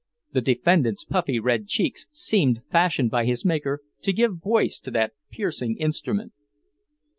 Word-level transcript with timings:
The 0.33 0.41
defendant's 0.41 1.05
puffy 1.05 1.39
red 1.39 1.67
cheeks 1.67 2.07
seemed 2.11 2.61
fashioned 2.71 3.11
by 3.11 3.23
his 3.27 3.45
Maker 3.45 3.81
to 4.01 4.11
give 4.11 4.39
voice 4.41 4.79
to 4.79 4.89
that 4.89 5.13
piercing 5.29 5.77
instrument. 5.77 6.33